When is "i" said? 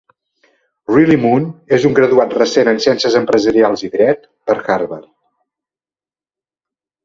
3.91-3.93